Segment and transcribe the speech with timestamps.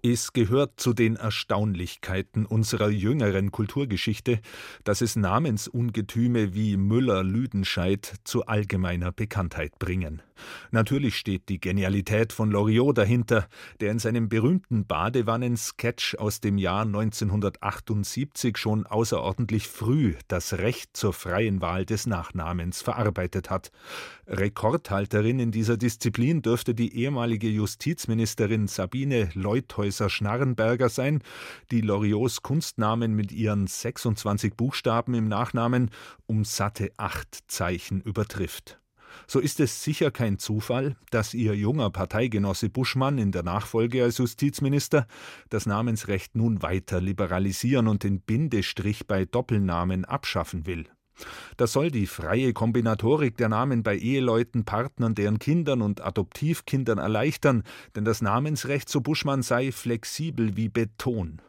[0.00, 4.38] Es gehört zu den Erstaunlichkeiten unserer jüngeren Kulturgeschichte,
[4.84, 10.22] dass es Namensungetüme wie Müller-Lüdenscheid zu allgemeiner Bekanntheit bringen.
[10.70, 13.48] Natürlich steht die Genialität von Loriot dahinter,
[13.80, 21.12] der in seinem berühmten Badewannen-Sketch aus dem Jahr 1978 schon außerordentlich früh das Recht zur
[21.12, 23.72] freien Wahl des Nachnamens verarbeitet hat.
[24.28, 31.22] Rekordhalterin in dieser Disziplin dürfte die ehemalige Justizministerin Sabine Leuthäuser Häuser Schnarrenberger sein,
[31.70, 35.90] die Loriots Kunstnamen mit ihren 26 Buchstaben im Nachnamen
[36.26, 38.78] um satte acht Zeichen übertrifft.
[39.26, 44.18] So ist es sicher kein Zufall, dass ihr junger Parteigenosse Buschmann in der Nachfolge als
[44.18, 45.06] Justizminister
[45.48, 50.84] das Namensrecht nun weiter liberalisieren und den Bindestrich bei Doppelnamen abschaffen will.
[51.56, 57.64] Das soll die freie Kombinatorik der Namen bei Eheleuten, Partnern, deren Kindern und Adoptivkindern erleichtern,
[57.96, 61.40] denn das Namensrecht, so Buschmann, sei flexibel wie Beton.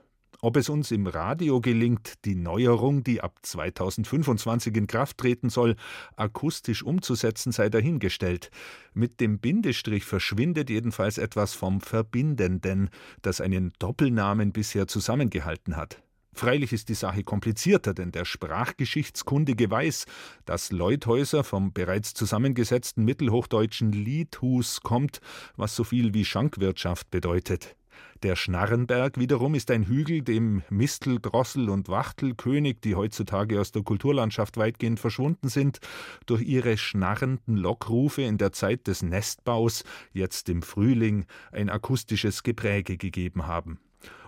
[0.42, 5.76] Ob es uns im Radio gelingt, die Neuerung, die ab 2025 in Kraft treten soll,
[6.16, 8.50] akustisch umzusetzen, sei dahingestellt.
[8.94, 12.90] Mit dem Bindestrich verschwindet jedenfalls etwas vom Verbindenden,
[13.22, 16.02] das einen Doppelnamen bisher zusammengehalten hat.
[16.34, 20.06] Freilich ist die Sache komplizierter, denn der Sprachgeschichtskundige weiß,
[20.46, 25.22] dass Leuthäuser vom bereits zusammengesetzten mittelhochdeutschen Liedhus kommt,
[25.58, 27.76] was so viel wie Schankwirtschaft bedeutet.
[28.24, 33.84] Der Schnarrenberg wiederum ist ein Hügel, dem Mistel, Drossel und Wachtelkönig, die heutzutage aus der
[33.84, 35.80] Kulturlandschaft weitgehend verschwunden sind,
[36.26, 42.98] durch ihre schnarrenden Lockrufe in der Zeit des Nestbaus, jetzt im Frühling, ein akustisches Gepräge
[42.98, 43.80] gegeben haben.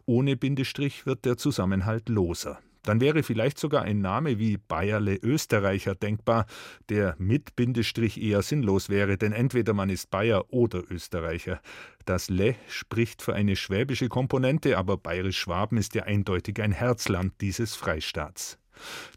[0.06, 2.60] Ohne Bindestrich wird der Zusammenhalt loser.
[2.84, 6.48] Dann wäre vielleicht sogar ein Name wie Bayerle Österreicher denkbar,
[6.90, 11.62] der mit Bindestrich eher sinnlos wäre, denn entweder man ist Bayer oder Österreicher.
[12.06, 17.76] Das Le spricht für eine schwäbische Komponente, aber Bayerisch-Schwaben ist ja eindeutig ein Herzland dieses
[17.76, 18.58] Freistaats.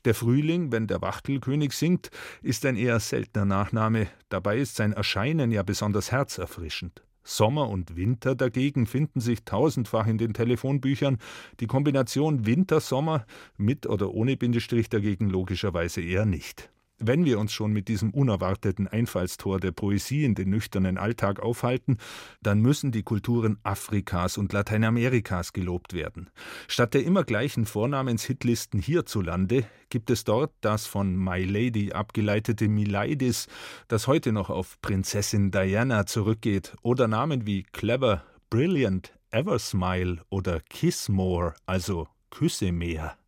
[0.04, 2.10] Der Frühling, wenn der Wachtelkönig singt,
[2.42, 7.02] ist ein eher seltener Nachname, dabei ist sein Erscheinen ja besonders herzerfrischend.
[7.24, 11.18] Sommer und Winter dagegen finden sich tausendfach in den Telefonbüchern.
[11.60, 13.26] Die Kombination Winter-Sommer
[13.56, 16.70] mit oder ohne Bindestrich dagegen logischerweise eher nicht.
[17.06, 21.98] Wenn wir uns schon mit diesem unerwarteten Einfallstor der Poesie in den nüchternen Alltag aufhalten,
[22.40, 26.30] dann müssen die Kulturen Afrikas und Lateinamerikas gelobt werden.
[26.66, 33.48] Statt der immer gleichen Vornamenshitlisten hierzulande gibt es dort das von My Lady abgeleitete Mileidis,
[33.88, 41.52] das heute noch auf Prinzessin Diana zurückgeht, oder Namen wie Clever, Brilliant, Eversmile oder Kissmore,
[41.66, 43.18] also Küsse mehr.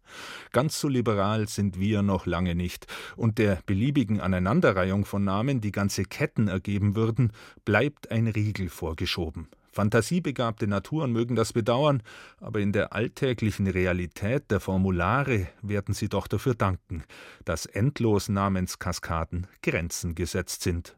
[0.53, 2.87] Ganz so liberal sind wir noch lange nicht,
[3.17, 7.33] und der beliebigen Aneinanderreihung von Namen, die ganze Ketten ergeben würden,
[7.65, 9.49] bleibt ein Riegel vorgeschoben.
[9.77, 12.03] Fantasiebegabte Naturen mögen das bedauern,
[12.41, 17.05] aber in der alltäglichen Realität der Formulare werden sie doch dafür danken,
[17.45, 20.97] dass endlos Namenskaskaden Grenzen gesetzt sind.